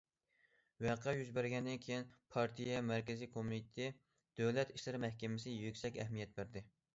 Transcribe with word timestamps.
ۋەقە 0.83 1.11
يۈز 1.17 1.27
بەرگەندىن 1.35 1.81
كېيىن، 1.83 2.07
پارتىيە 2.35 2.79
مەركىزىي 2.87 3.29
كومىتېتى، 3.35 3.91
دۆلەت 4.41 4.73
ئىشلىرى 4.79 5.03
مەھكىمىسى 5.05 5.55
يۈكسەك 5.59 6.01
ئەھمىيەت 6.07 6.35
بەردى. 6.41 6.67